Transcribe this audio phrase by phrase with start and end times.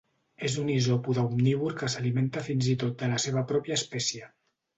[0.47, 4.33] És un isòpode omnívor que s'alimenta fins i tot de la seva pròpia espècie.